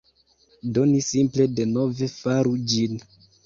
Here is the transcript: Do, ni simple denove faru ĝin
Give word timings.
Do, 0.77 0.85
ni 0.93 1.03
simple 1.09 1.47
denove 1.61 2.11
faru 2.17 2.59
ĝin 2.77 3.01